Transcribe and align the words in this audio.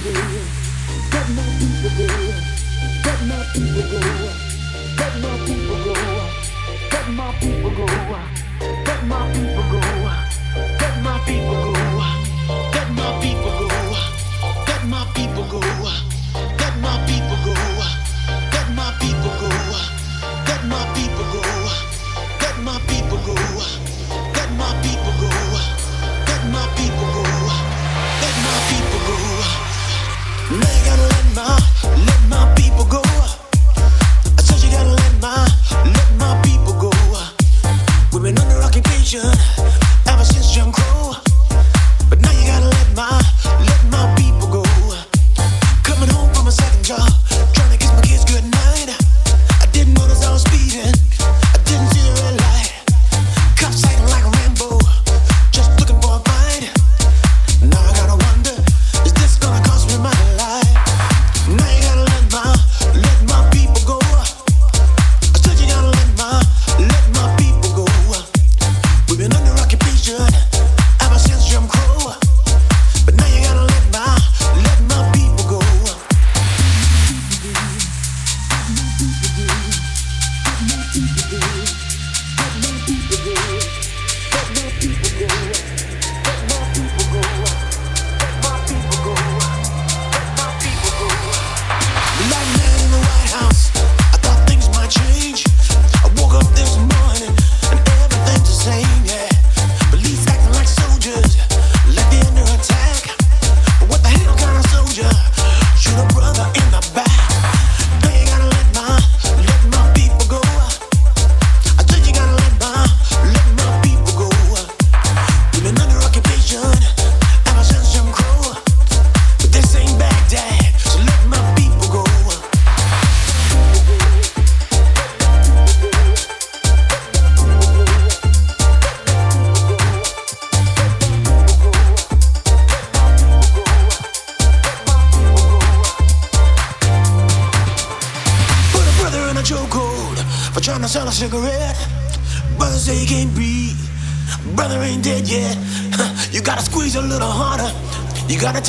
Let 0.00 1.28
my 1.36 1.44
people 1.58 1.90
go. 1.98 2.06
Let 3.04 3.20
my 3.28 3.44
people 3.52 3.82
go. 3.90 4.00
Let 4.96 5.14
my 5.20 5.36
people 5.44 5.78
go. 5.84 5.94
Let 6.90 7.08
my 7.10 7.32
people 7.36 7.70
go. 7.70 7.90
Let 14.32 14.88
my 14.88 15.04
people 15.12 15.44
go. 15.50 15.60
Let 16.58 16.74
my 16.80 16.96
people 17.06 17.36
go. 17.44 17.79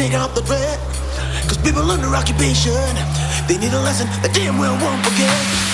Take 0.02 0.14
out 0.14 0.34
the 0.34 0.42
threat. 0.42 0.80
Cause 1.48 1.58
people 1.58 1.92
under 1.92 2.08
occupation, 2.16 2.74
they 3.48 3.58
need 3.58 3.74
a 3.74 3.82
lesson 3.82 4.08
that 4.24 4.32
damn 4.34 4.58
well 4.58 4.74
won't 4.82 5.06
forget. 5.06 5.71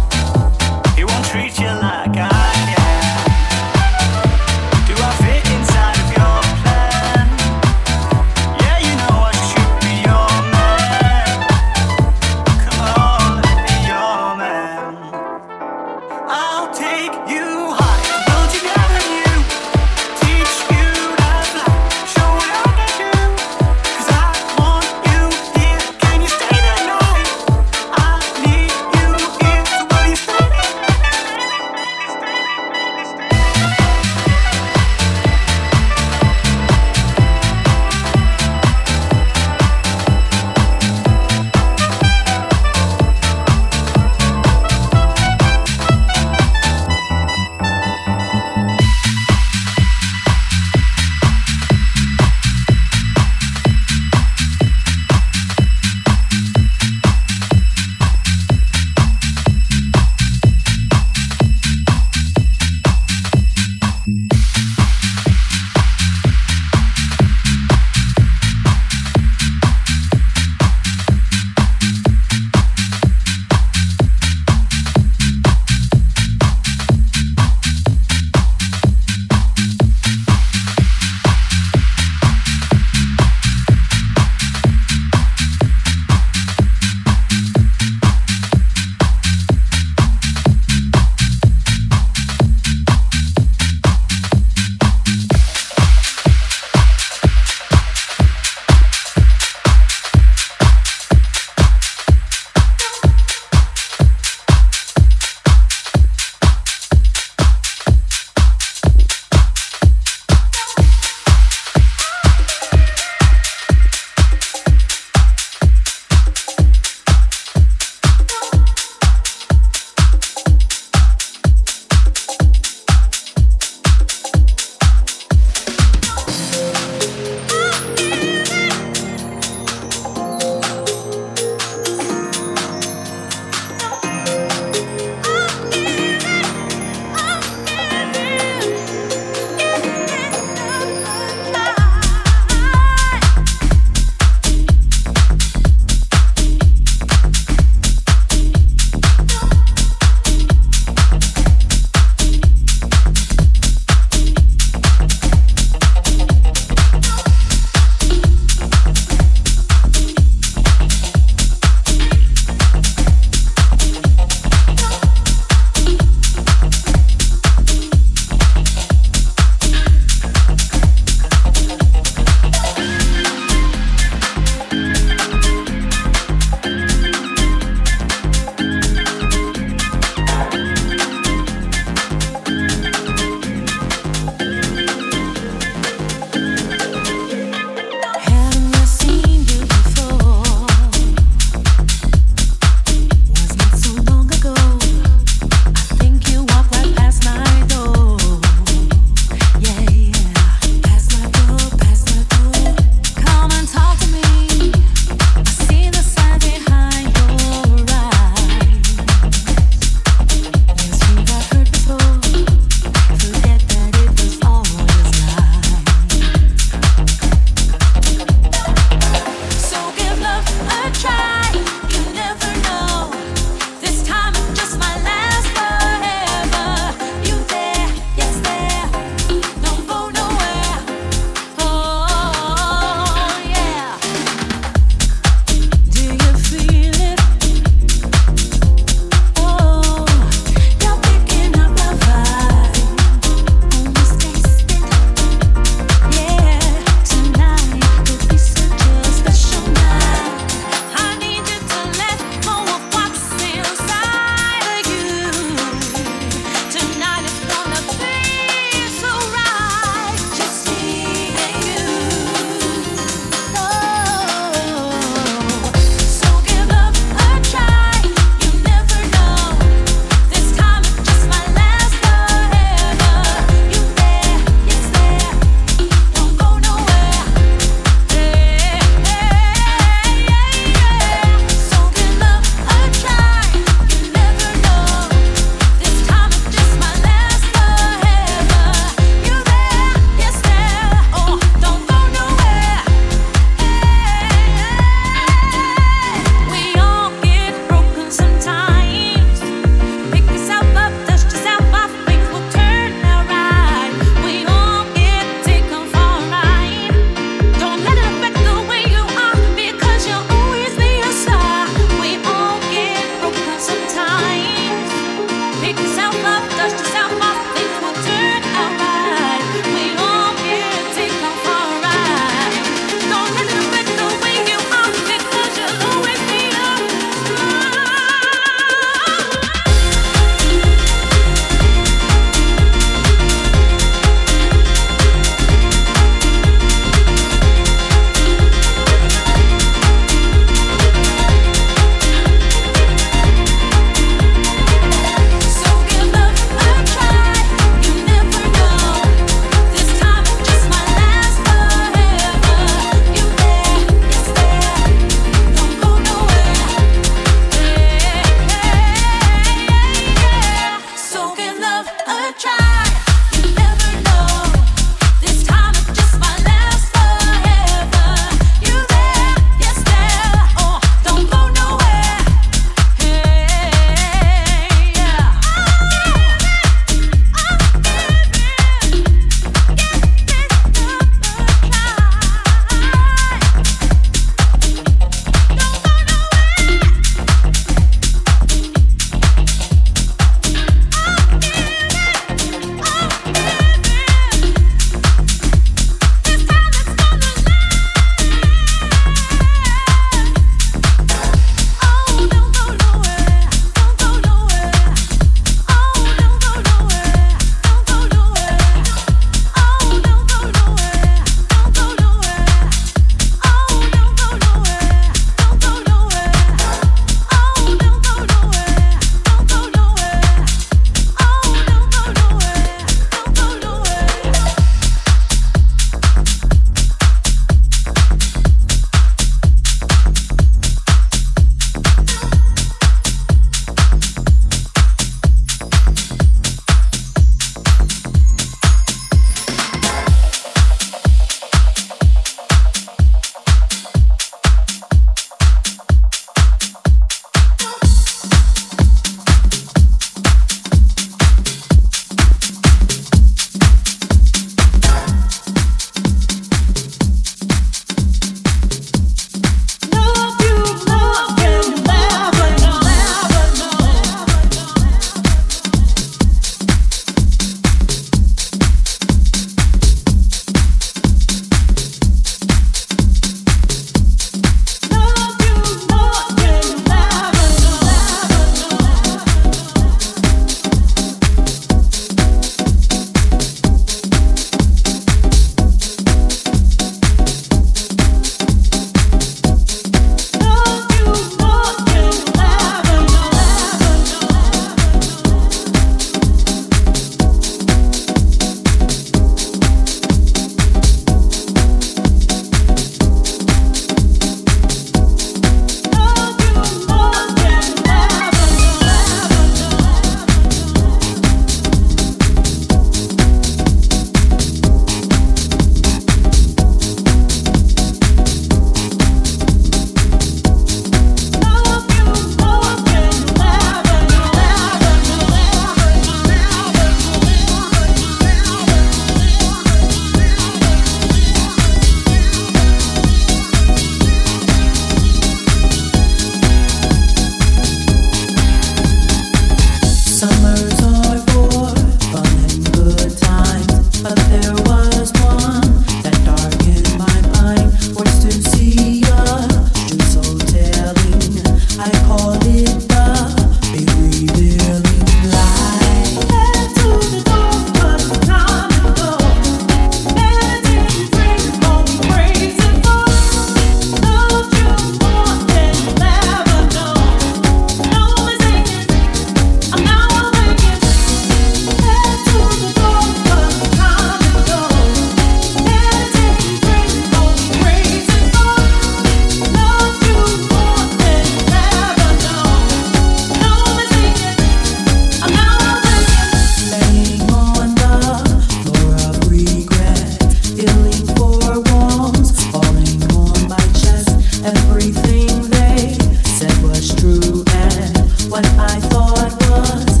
what 598.31 598.45
I 598.57 598.79
thought 598.79 599.33
was 599.49 600.00